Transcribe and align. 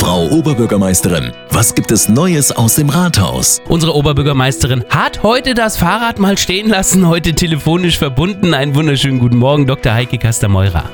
Frau 0.00 0.28
Oberbürgermeisterin, 0.30 1.30
was 1.50 1.74
gibt 1.74 1.92
es 1.92 2.08
Neues 2.08 2.52
aus 2.52 2.76
dem 2.76 2.88
Rathaus? 2.88 3.60
Unsere 3.68 3.94
Oberbürgermeisterin 3.94 4.82
hat 4.88 5.22
heute 5.22 5.52
das 5.52 5.76
Fahrrad 5.76 6.18
mal 6.18 6.38
stehen 6.38 6.70
lassen, 6.70 7.06
heute 7.06 7.34
telefonisch 7.34 7.98
verbunden. 7.98 8.54
Einen 8.54 8.74
wunderschönen 8.74 9.18
guten 9.18 9.36
Morgen, 9.36 9.66
Dr. 9.66 9.92
Heike 9.92 10.16
Kastermeurer. 10.16 10.84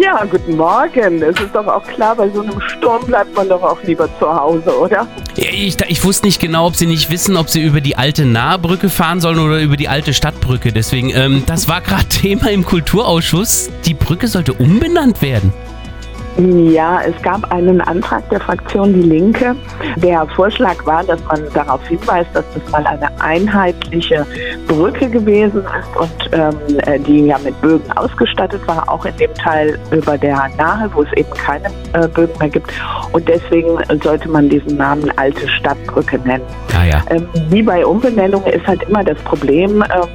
Ja, 0.00 0.24
guten 0.24 0.56
Morgen. 0.56 1.22
Es 1.22 1.40
ist 1.40 1.54
doch 1.54 1.68
auch 1.68 1.84
klar, 1.84 2.16
bei 2.16 2.28
so 2.30 2.40
einem 2.42 2.60
Sturm 2.60 3.06
bleibt 3.06 3.36
man 3.36 3.48
doch 3.48 3.62
auch 3.62 3.80
lieber 3.84 4.08
zu 4.18 4.26
Hause, 4.28 4.76
oder? 4.76 5.06
Ja, 5.36 5.50
Ich, 5.52 5.76
ich 5.86 6.02
wusste 6.02 6.26
nicht 6.26 6.40
genau, 6.40 6.66
ob 6.66 6.74
Sie 6.74 6.86
nicht 6.86 7.08
wissen, 7.08 7.36
ob 7.36 7.48
Sie 7.50 7.62
über 7.62 7.80
die 7.80 7.96
alte 7.96 8.24
Nahbrücke 8.24 8.88
fahren 8.88 9.20
sollen 9.20 9.38
oder 9.38 9.60
über 9.60 9.76
die 9.76 9.86
alte 9.86 10.12
Stadtbrücke. 10.12 10.72
Deswegen, 10.72 11.10
ähm, 11.14 11.44
das 11.46 11.68
war 11.68 11.80
gerade 11.80 12.06
Thema 12.08 12.50
im 12.50 12.64
Kulturausschuss. 12.64 13.70
Die 13.86 13.94
Brücke 13.94 14.26
sollte 14.26 14.54
umbenannt 14.54 15.22
werden. 15.22 15.52
Ja, 16.38 17.02
es 17.02 17.20
gab 17.22 17.50
einen 17.52 17.80
Antrag 17.82 18.28
der 18.30 18.40
Fraktion 18.40 18.94
Die 18.94 19.02
Linke. 19.02 19.54
Der 19.96 20.26
Vorschlag 20.28 20.84
war, 20.86 21.04
dass 21.04 21.22
man 21.24 21.42
darauf 21.52 21.86
hinweist, 21.86 22.30
dass 22.32 22.44
das 22.54 22.72
mal 22.72 22.86
eine 22.86 23.08
einheitliche 23.20 24.26
Brücke 24.66 25.10
gewesen 25.10 25.62
ist 25.62 25.96
und 25.96 26.30
ähm, 26.32 26.78
äh, 26.86 26.98
die 26.98 27.26
ja 27.26 27.38
mit 27.38 27.60
Bögen 27.60 27.90
ausgestattet 27.96 28.66
war, 28.66 28.88
auch 28.88 29.04
in 29.04 29.16
dem 29.18 29.34
Teil 29.34 29.78
über 29.90 30.16
der 30.16 30.48
Nahe, 30.56 30.90
wo 30.94 31.02
es 31.02 31.12
eben 31.16 31.30
keine 31.34 31.68
äh, 31.92 32.08
Bögen 32.08 32.38
mehr 32.38 32.48
gibt. 32.48 32.72
Und 33.12 33.28
deswegen 33.28 33.78
sollte 34.02 34.28
man 34.28 34.48
diesen 34.48 34.76
Namen 34.76 35.10
Alte 35.16 35.46
Stadtbrücke 35.48 36.18
nennen. 36.20 36.44
Ah 36.74 36.84
ja. 36.84 37.02
Ähm, 37.10 37.28
wie 37.50 37.62
bei 37.62 37.84
Umbenennungen 37.84 38.46
ist 38.46 38.66
halt 38.66 38.82
immer 38.84 39.04
das 39.04 39.18
Problem, 39.18 39.82
ähm, 39.82 40.08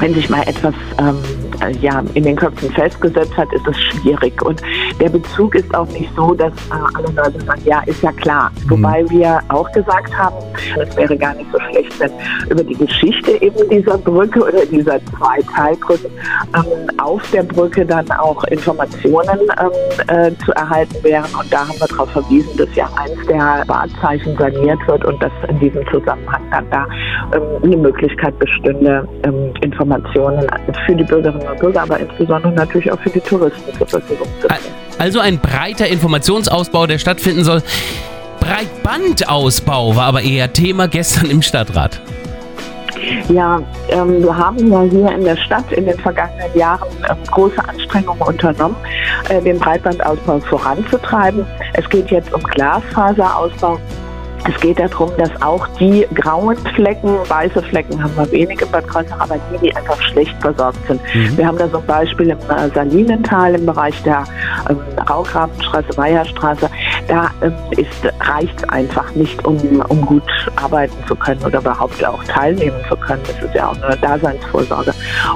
wenn 0.00 0.14
sich 0.14 0.28
mal 0.28 0.42
etwas 0.42 0.74
ähm, 0.98 1.16
äh, 1.60 1.76
ja, 1.78 2.02
in 2.14 2.24
den 2.24 2.36
Köpfen 2.36 2.70
festgesetzt 2.72 3.36
hat, 3.36 3.52
ist 3.52 3.66
es 3.66 3.76
schwierig. 3.80 4.42
Und 4.42 4.60
der 5.00 5.08
Bezug 5.08 5.54
ist 5.54 5.74
auch 5.74 5.88
nicht 5.88 6.10
so, 6.16 6.34
dass 6.34 6.52
äh, 6.52 6.74
alle 6.94 7.08
Leute 7.08 7.44
sagen, 7.44 7.62
ja, 7.64 7.80
ist 7.86 8.02
ja 8.02 8.12
klar. 8.12 8.50
Wobei 8.68 9.04
wir 9.10 9.40
auch 9.48 9.70
gesagt 9.72 10.16
haben, 10.16 10.36
es 10.80 10.96
wäre 10.96 11.16
gar 11.16 11.34
nicht 11.34 11.50
so 11.52 11.58
schlecht, 11.70 11.98
wenn 12.00 12.12
über 12.50 12.62
die 12.62 12.74
Geschichte 12.74 13.42
eben 13.42 13.68
dieser 13.70 13.98
Brücke 13.98 14.40
oder 14.40 14.64
dieser 14.66 14.98
zwei 15.06 15.40
Teilbrücken 15.54 16.10
ähm, 16.54 17.00
auf 17.00 17.22
der 17.32 17.42
Brücke 17.42 17.84
dann 17.84 18.10
auch 18.12 18.44
Informationen 18.44 19.40
ähm, 19.60 20.06
äh, 20.08 20.30
zu 20.44 20.52
erhalten 20.52 21.02
wären. 21.02 21.34
Und 21.38 21.52
da 21.52 21.66
haben 21.66 21.78
wir 21.78 21.88
darauf 21.88 22.10
verwiesen, 22.10 22.56
dass 22.56 22.68
ja 22.74 22.88
eins 22.96 23.26
der 23.26 23.64
Wahrzeichen 23.66 24.36
saniert 24.36 24.78
wird 24.86 25.04
und 25.04 25.22
dass 25.22 25.32
in 25.48 25.58
diesem 25.60 25.84
Zusammenhang 25.90 26.42
dann 26.50 26.70
da 26.70 26.86
ähm, 27.34 27.42
eine 27.62 27.76
Möglichkeit 27.76 28.38
bestünde, 28.38 29.08
ähm, 29.24 29.52
Informationen 29.60 30.46
für 30.86 30.94
die 30.94 31.04
Bürgerinnen 31.04 31.46
und 31.46 31.58
Bürger, 31.58 31.82
aber 31.82 31.98
insbesondere 31.98 32.52
natürlich 32.52 32.90
auch 32.90 33.00
für 33.00 33.10
die 33.10 33.20
Touristen 33.20 33.74
zur 33.74 33.86
Verfügung 33.86 34.28
zu 34.40 34.48
stellen. 34.48 34.83
Also 34.98 35.20
ein 35.20 35.38
breiter 35.38 35.88
Informationsausbau, 35.88 36.86
der 36.86 36.98
stattfinden 36.98 37.44
soll. 37.44 37.62
Breitbandausbau 38.40 39.96
war 39.96 40.04
aber 40.04 40.22
eher 40.22 40.52
Thema 40.52 40.86
gestern 40.88 41.30
im 41.30 41.42
Stadtrat. 41.42 42.00
Ja, 43.28 43.62
ähm, 43.88 44.22
wir 44.22 44.36
haben 44.36 44.70
ja 44.70 44.82
hier 44.82 45.10
in 45.12 45.24
der 45.24 45.36
Stadt 45.36 45.70
in 45.72 45.86
den 45.86 45.98
vergangenen 45.98 46.54
Jahren 46.54 46.88
ähm, 47.10 47.16
große 47.30 47.62
Anstrengungen 47.68 48.22
unternommen, 48.22 48.76
äh, 49.28 49.40
den 49.42 49.58
Breitbandausbau 49.58 50.40
voranzutreiben. 50.40 51.44
Es 51.74 51.88
geht 51.88 52.10
jetzt 52.10 52.32
um 52.32 52.42
Glasfaserausbau. 52.42 53.78
Es 54.46 54.60
geht 54.60 54.78
darum, 54.78 55.10
dass 55.16 55.30
auch 55.40 55.66
die 55.78 56.06
grauen 56.14 56.56
Flecken, 56.74 57.16
weiße 57.28 57.62
Flecken 57.62 58.02
haben 58.02 58.14
wir 58.16 58.30
wenige 58.30 58.66
in 58.66 58.70
Bad 58.70 58.86
Kreuznach, 58.86 59.20
aber 59.20 59.36
die, 59.50 59.58
die 59.58 59.76
einfach 59.76 60.00
schlecht 60.02 60.34
versorgt 60.40 60.78
sind. 60.86 61.00
Mhm. 61.14 61.36
Wir 61.38 61.46
haben 61.46 61.56
da 61.56 61.66
so 61.68 61.78
ein 61.78 61.86
Beispiel 61.86 62.30
im 62.30 62.38
äh, 62.38 62.68
Salinental 62.74 63.54
im 63.54 63.64
Bereich 63.64 64.02
der 64.02 64.24
ähm, 64.68 64.78
Raugrabenstraße, 65.08 65.96
Weiherstraße. 65.96 66.68
Da 67.08 67.30
ähm, 67.42 67.52
reicht 68.20 68.56
es 68.56 68.68
einfach 68.68 69.14
nicht, 69.14 69.44
um, 69.46 69.56
um 69.88 70.06
gut 70.06 70.22
arbeiten 70.56 70.96
zu 71.06 71.14
können 71.14 71.42
oder 71.44 71.58
überhaupt 71.60 72.04
auch 72.04 72.22
teilnehmen 72.24 72.76
zu 72.88 72.96
können. 72.96 73.22
Das 73.26 73.44
ist 73.44 73.54
ja 73.54 73.68
auch 73.68 73.82
eine 73.82 73.96
Daseinsvorsorge. 73.96 74.92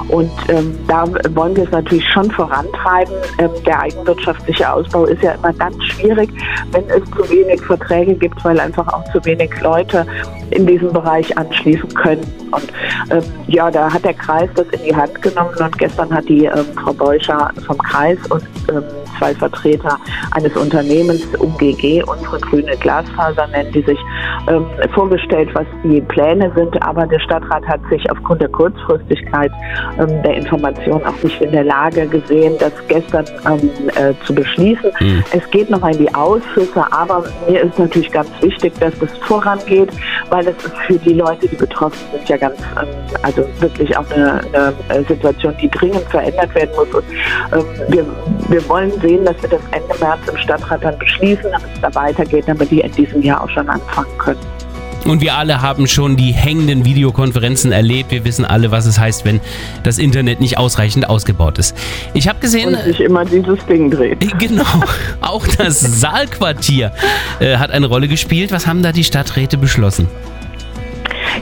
Und 0.07 0.31
ähm, 0.49 0.77
da 0.87 1.05
wollen 1.35 1.55
wir 1.55 1.63
es 1.63 1.71
natürlich 1.71 2.07
schon 2.09 2.29
vorantreiben. 2.31 3.13
Ähm, 3.37 3.51
der 3.65 3.81
eigenwirtschaftliche 3.81 4.71
Ausbau 4.71 5.05
ist 5.05 5.21
ja 5.21 5.33
immer 5.33 5.53
ganz 5.53 5.75
schwierig, 5.85 6.29
wenn 6.71 6.83
es 6.89 7.03
zu 7.11 7.29
wenig 7.29 7.61
Verträge 7.61 8.15
gibt, 8.15 8.43
weil 8.43 8.59
einfach 8.59 8.87
auch 8.87 9.03
zu 9.11 9.23
wenig 9.25 9.51
Leute 9.61 10.05
in 10.51 10.65
diesem 10.65 10.91
Bereich 10.91 11.37
anschließen 11.37 11.93
können. 11.93 12.25
Und 12.51 12.67
ähm, 13.11 13.23
ja, 13.47 13.69
da 13.69 13.91
hat 13.91 14.03
der 14.03 14.13
Kreis 14.13 14.49
das 14.55 14.67
in 14.69 14.83
die 14.83 14.95
Hand 14.95 15.21
genommen 15.21 15.55
und 15.59 15.77
gestern 15.77 16.13
hat 16.13 16.27
die 16.27 16.45
ähm, 16.45 16.65
Frau 16.81 16.93
Beuscher 16.93 17.51
vom 17.65 17.77
Kreis 17.77 18.17
und 18.29 18.43
ähm, 18.69 18.83
zwei 19.19 19.35
Vertreter 19.35 19.99
eines 20.31 20.55
Unternehmens, 20.55 21.21
UGG, 21.37 22.03
unsere 22.07 22.39
grüne 22.39 22.75
Glasfaser 22.77 23.47
nennen 23.47 23.71
die 23.71 23.83
sich, 23.83 23.99
ähm, 24.47 24.65
vorgestellt, 24.93 25.49
was 25.53 25.65
die 25.83 26.01
Pläne 26.01 26.51
sind. 26.55 26.81
Aber 26.83 27.05
der 27.07 27.19
Stadtrat 27.19 27.65
hat 27.67 27.81
sich 27.89 28.09
aufgrund 28.11 28.41
der 28.41 28.49
Kurzfristigkeit 28.49 29.51
ähm, 29.99 30.21
der 30.23 30.35
Information 30.35 31.03
auch 31.05 31.23
nicht 31.23 31.41
in 31.41 31.51
der 31.51 31.63
Lage 31.63 32.07
gesehen, 32.07 32.55
das 32.59 32.73
gestern 32.87 33.25
ähm, 33.45 33.69
äh, 33.95 34.13
zu 34.25 34.33
beschließen. 34.33 34.91
Mhm. 34.99 35.23
Es 35.33 35.49
geht 35.51 35.69
noch 35.69 35.87
in 35.87 35.97
die 35.97 36.13
Ausschüsse, 36.13 36.85
aber 36.91 37.23
mir 37.47 37.61
ist 37.61 37.77
natürlich 37.77 38.11
ganz 38.11 38.29
wichtig, 38.41 38.73
dass 38.79 38.97
das 38.99 39.15
vorangeht, 39.19 39.89
weil 40.29 40.47
es 40.47 40.57
ist 40.63 40.77
für 40.87 40.97
die 40.97 41.13
Leute, 41.13 41.47
die 41.47 41.55
betroffen 41.55 41.99
sind, 42.11 42.29
ja 42.29 42.37
ganz, 42.37 42.59
ähm, 42.81 42.87
also 43.21 43.43
wirklich 43.59 43.95
auch 43.97 44.09
eine, 44.11 44.41
eine 44.89 45.03
Situation, 45.05 45.53
die 45.61 45.69
dringend 45.69 46.03
verändert 46.03 46.53
werden 46.55 46.71
muss. 46.75 46.93
Und 46.93 47.03
ähm, 47.53 47.65
wir, 47.89 48.05
wir 48.49 48.69
wollen 48.69 48.91
sehen, 49.01 49.25
dass 49.25 49.41
wir 49.41 49.49
das 49.49 49.61
Ende 49.71 49.93
März 49.99 50.19
im 50.29 50.37
Stadtrat 50.37 50.83
dann 50.83 50.97
beschließen, 50.97 51.51
damit 51.51 51.69
es 51.73 51.81
da 51.81 51.93
weitergeht, 51.95 52.45
damit 52.47 52.71
die 52.71 52.81
in 52.81 52.91
diesem 52.91 53.21
Jahr 53.21 53.43
auch 53.43 53.49
schon 53.49 53.67
anfangen 53.69 54.17
können. 54.17 54.38
Und 55.05 55.21
wir 55.21 55.35
alle 55.35 55.61
haben 55.61 55.87
schon 55.87 56.17
die 56.17 56.31
hängenden 56.31 56.85
Videokonferenzen 56.85 57.71
erlebt. 57.71 58.11
Wir 58.11 58.25
wissen 58.25 58.45
alle, 58.45 58.71
was 58.71 58.85
es 58.85 58.99
heißt, 58.99 59.25
wenn 59.25 59.39
das 59.83 59.97
Internet 59.97 60.39
nicht 60.41 60.57
ausreichend 60.57 61.09
ausgebaut 61.09 61.57
ist. 61.57 61.75
Ich 62.13 62.27
habe 62.27 62.39
gesehen, 62.39 62.75
Und 62.75 62.83
sich 62.83 62.99
immer 62.99 63.25
dieses 63.25 63.65
Ding 63.65 63.89
dreht. 63.89 64.19
genau, 64.39 64.63
auch 65.21 65.47
das 65.47 65.79
Saalquartier 65.79 66.91
äh, 67.39 67.57
hat 67.57 67.71
eine 67.71 67.87
Rolle 67.87 68.07
gespielt. 68.07 68.51
Was 68.51 68.67
haben 68.67 68.83
da 68.83 68.91
die 68.91 69.03
Stadträte 69.03 69.57
beschlossen? 69.57 70.07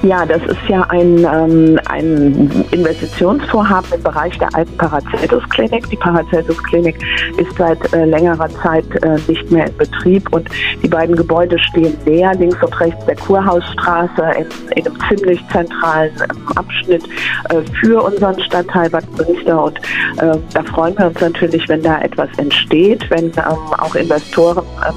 Ja, 0.03 0.25
das 0.25 0.41
ist 0.43 0.61
ja 0.67 0.81
ein, 0.89 1.17
ähm, 1.19 1.79
ein 1.89 2.65
Investitionsvorhaben 2.71 3.93
im 3.93 4.03
Bereich 4.03 4.37
der 4.37 4.53
alten 4.53 4.75
Paracelsus-Klinik. 4.77 5.89
Die 5.89 5.95
Paracelsus-Klinik 5.95 6.95
ist 7.37 7.57
seit 7.57 7.93
äh, 7.93 8.05
längerer 8.05 8.49
Zeit 8.61 8.85
äh, 9.03 9.17
nicht 9.27 9.49
mehr 9.51 9.67
in 9.67 9.77
Betrieb 9.77 10.31
und 10.33 10.47
die 10.83 10.87
beiden 10.87 11.15
Gebäude 11.15 11.57
stehen 11.59 11.97
näher, 12.05 12.33
links 12.35 12.61
und 12.61 12.79
rechts 12.79 13.05
der 13.05 13.15
Kurhausstraße, 13.15 14.21
in, 14.37 14.47
in 14.75 14.87
einem 14.87 14.99
ziemlich 15.09 15.41
zentralen 15.51 16.11
ähm, 16.21 16.57
Abschnitt 16.57 17.03
äh, 17.49 17.61
für 17.79 18.03
unseren 18.03 18.39
Stadtteil 18.41 18.89
Bad 18.89 19.05
Münster. 19.17 19.63
Und 19.63 19.77
äh, 20.17 20.37
da 20.53 20.63
freuen 20.63 20.97
wir 20.97 21.07
uns 21.07 21.19
natürlich, 21.19 21.67
wenn 21.69 21.81
da 21.81 22.01
etwas 22.01 22.29
entsteht, 22.37 23.09
wenn 23.09 23.25
ähm, 23.25 23.73
auch 23.77 23.95
Investoren 23.95 24.63
ähm, 24.87 24.95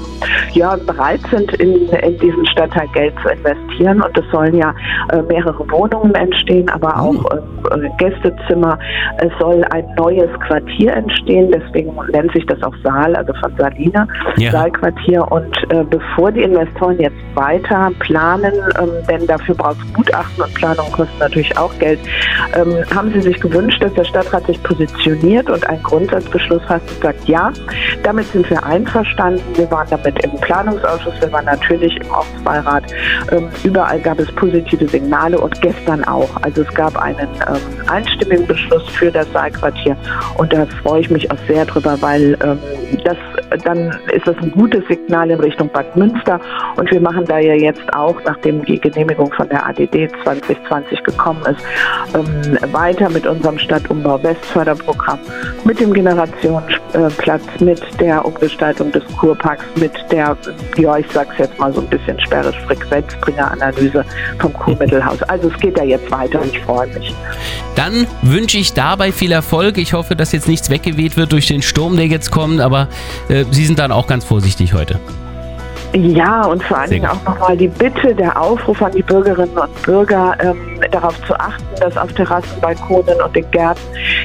ja, 0.53 0.75
bereit 0.75 1.21
sind, 1.31 1.53
in, 1.55 1.87
in 1.89 2.17
diesen 2.19 2.45
Stadtteil 2.47 2.87
Geld 2.93 3.13
zu 3.23 3.29
investieren. 3.29 3.70
Und 3.89 4.17
es 4.17 4.25
sollen 4.31 4.55
ja 4.55 4.73
äh, 5.11 5.21
mehrere 5.23 5.69
Wohnungen 5.69 6.13
entstehen, 6.15 6.69
aber 6.69 6.99
auch 6.99 7.25
äh, 7.31 7.89
Gästezimmer. 7.97 8.77
Es 9.17 9.31
soll 9.39 9.63
ein 9.71 9.85
neues 9.97 10.29
Quartier 10.47 10.93
entstehen, 10.93 11.51
deswegen 11.51 11.93
nennt 12.11 12.31
sich 12.33 12.45
das 12.45 12.61
auch 12.63 12.73
Saal, 12.83 13.15
also 13.15 13.33
von 13.41 13.55
Saline, 13.57 14.07
Ja. 14.37 14.51
Saalquartier. 14.51 15.31
Und 15.31 15.55
äh, 15.69 15.83
bevor 15.89 16.31
die 16.31 16.41
Investoren 16.41 16.99
jetzt 16.99 17.15
weiter 17.35 17.91
planen, 17.99 18.53
ähm, 18.79 18.89
denn 19.09 19.27
dafür 19.27 19.55
braucht 19.55 19.77
es 19.85 19.93
Gutachten 19.93 20.43
und 20.43 20.53
Planung 20.55 20.91
kosten 20.91 21.19
natürlich 21.19 21.57
auch 21.57 21.71
Geld, 21.79 21.99
ähm, 22.55 22.75
haben 22.95 23.11
sie 23.13 23.21
sich 23.21 23.39
gewünscht, 23.39 23.81
dass 23.83 23.93
der 23.93 24.03
Stadtrat 24.03 24.45
sich 24.45 24.61
positioniert 24.63 25.49
und 25.49 25.67
einen 25.67 25.83
Grundsatzbeschluss 25.83 26.63
fasst 26.65 26.89
und 26.91 27.01
sagt, 27.03 27.27
ja, 27.27 27.51
damit 28.03 28.25
sind 28.27 28.49
wir 28.49 28.63
einverstanden. 28.63 29.41
Wir 29.55 29.69
waren 29.71 29.87
damit 29.89 30.23
im 30.23 30.31
Planungsausschuss, 30.41 31.13
wir 31.21 31.31
waren 31.31 31.45
natürlich 31.45 31.95
im 31.97 32.11
Ortsbeirat. 32.11 32.83
Ähm, 33.31 33.49
überall 33.71 33.99
gab 34.01 34.19
es 34.19 34.29
positive 34.33 34.85
Signale 34.87 35.39
und 35.39 35.59
gestern 35.61 36.03
auch. 36.03 36.29
Also 36.41 36.63
es 36.63 36.73
gab 36.73 36.97
einen 36.97 37.29
ähm, 37.47 37.89
einstimmigen 37.89 38.45
Beschluss 38.45 38.83
für 38.89 39.09
das 39.09 39.31
Saalquartier 39.31 39.95
und 40.37 40.51
da 40.51 40.65
freue 40.83 41.01
ich 41.01 41.09
mich 41.09 41.31
auch 41.31 41.37
sehr 41.47 41.65
drüber, 41.65 41.95
weil 42.01 42.37
ähm, 42.43 42.59
das 43.05 43.17
dann 43.63 43.89
ist 44.13 44.27
das 44.27 44.35
ein 44.37 44.51
gutes 44.51 44.85
Signal 44.87 45.29
in 45.29 45.39
Richtung 45.39 45.69
Bad 45.69 45.95
Münster 45.95 46.39
und 46.75 46.89
wir 46.91 46.99
machen 46.99 47.25
da 47.25 47.39
ja 47.39 47.53
jetzt 47.53 47.81
auch, 47.93 48.15
nachdem 48.25 48.63
die 48.65 48.79
Genehmigung 48.79 49.31
von 49.33 49.47
der 49.49 49.65
ADD 49.65 50.09
2020 50.23 51.03
gekommen 51.03 51.41
ist, 51.45 51.63
ähm, 52.13 52.57
weiter 52.73 53.09
mit 53.09 53.25
unserem 53.25 53.57
Stadtumbau 53.57 54.21
Westförderprogramm, 54.23 55.19
mit 55.63 55.79
dem 55.79 55.93
Generationenplatz, 55.93 57.43
mit 57.59 57.81
der 57.99 58.25
Umgestaltung 58.25 58.91
des 58.91 59.03
Kurparks, 59.17 59.65
mit 59.75 59.93
der, 60.11 60.37
ja 60.77 60.97
ich 60.97 61.07
sag's 61.11 61.37
jetzt 61.37 61.57
mal 61.59 61.71
so 61.73 61.81
ein 61.81 61.87
bisschen 61.87 62.19
sperrisch, 62.19 62.57
Frequenzbringeranalyse 63.51 64.05
vom 64.39 64.53
Kurmittelhaus. 64.53 65.21
Also 65.23 65.49
es 65.49 65.59
geht 65.59 65.77
da 65.77 65.83
jetzt 65.83 66.09
weiter 66.11 66.41
und 66.41 66.53
ich 66.53 66.59
freue 66.61 66.87
mich. 66.87 67.13
Dann 67.75 68.07
wünsche 68.21 68.57
ich 68.57 68.73
dabei 68.73 69.11
viel 69.11 69.31
Erfolg. 69.31 69.77
Ich 69.77 69.93
hoffe, 69.93 70.15
dass 70.15 70.31
jetzt 70.31 70.47
nichts 70.47 70.69
weggeweht 70.69 71.17
wird 71.17 71.31
durch 71.31 71.47
den 71.47 71.61
Sturm, 71.61 71.95
der 71.95 72.07
jetzt 72.07 72.31
kommt, 72.31 72.61
aber 72.61 72.87
äh, 73.29 73.45
Sie 73.51 73.65
sind 73.65 73.79
dann 73.79 73.91
auch 73.91 74.07
ganz 74.07 74.25
vorsichtig 74.25 74.73
heute. 74.73 74.99
Ja, 75.93 76.45
und 76.45 76.63
vor 76.63 76.77
allen 76.77 76.89
Dingen 76.89 77.05
auch 77.05 77.23
nochmal 77.25 77.57
die 77.57 77.67
Bitte, 77.67 78.15
der 78.15 78.39
Aufruf 78.39 78.81
an 78.81 78.93
die 78.93 79.03
Bürgerinnen 79.03 79.57
und 79.57 79.81
Bürger, 79.81 80.37
ähm, 80.39 80.70
darauf 80.91 81.15
zu 81.25 81.33
achten, 81.39 81.63
dass 81.79 81.97
auf 81.97 82.11
Terrassen, 82.13 82.59
Balkonen 82.61 83.21
und 83.21 83.35
in 83.35 83.49
Gärten 83.51 83.81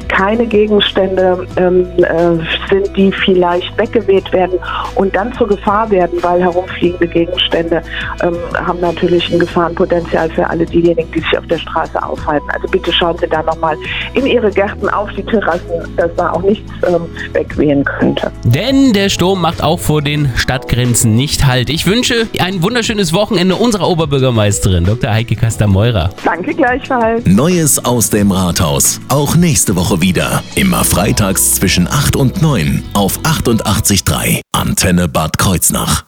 keine 0.09 0.47
Gegenstände 0.47 1.47
ähm, 1.57 1.87
äh, 1.99 2.39
sind, 2.69 2.97
die 2.97 3.13
vielleicht 3.13 3.77
weggeweht 3.79 4.33
werden 4.33 4.59
und 4.95 5.15
dann 5.15 5.33
zur 5.35 5.49
Gefahr 5.49 5.91
werden, 5.91 6.19
weil 6.23 6.41
herumfliegende 6.41 7.07
Gegenstände 7.07 7.83
ähm, 8.23 8.37
haben 8.55 8.81
natürlich 8.81 9.33
ein 9.33 9.39
Gefahrenpotenzial 9.39 10.31
für 10.31 10.49
alle 10.49 10.65
diejenigen, 10.65 11.11
die 11.13 11.21
sich 11.21 11.39
auf 11.39 11.47
der 11.47 11.59
Straße 11.59 12.03
aufhalten. 12.03 12.47
Also 12.53 12.69
bitte 12.69 12.93
schauen 12.93 13.17
Sie 13.19 13.29
da 13.29 13.43
nochmal 13.43 13.77
in 14.15 14.27
Ihre 14.27 14.51
Gärten 14.51 14.89
auf 14.89 15.11
die 15.13 15.23
Terrassen, 15.23 15.97
dass 15.97 16.15
da 16.17 16.33
auch 16.33 16.43
nichts 16.43 16.71
ähm, 16.87 17.03
wegwehen 17.33 17.85
könnte. 17.85 18.31
Denn 18.45 18.93
der 18.93 19.09
Sturm 19.09 19.41
macht 19.41 19.63
auch 19.63 19.79
vor 19.79 20.03
den 20.03 20.33
Stadtgrenzen 20.37 21.15
nicht 21.15 21.47
halt. 21.47 21.71
Ich 21.71 21.87
wünsche 21.87 22.27
ein 22.41 22.63
wunderschönes 22.63 23.13
Wochenende 23.13 23.57
unserer 23.57 23.89
Oberbürgermeisterin, 23.89 24.85
Dr. 24.85 25.11
Heike 25.13 25.37
Kastameurer. 25.37 26.11
Danke 26.25 26.55
gleichfalls. 26.57 27.25
Neues 27.27 27.85
aus 27.85 28.11
dem 28.11 28.33
Rathaus. 28.33 29.01
Auch 29.09 29.37
nächste 29.37 29.77
Woche 29.77 30.01
wieder. 30.01 30.43
Immer 30.55 30.85
freitags 30.85 31.55
zwischen 31.55 31.89
8 31.89 32.17
und 32.17 32.43
9 32.43 32.83
auf 32.95 33.21
88.3 33.21 34.41
Antenne 34.53 35.09
Bad 35.09 35.39
Kreuznach. 35.39 36.05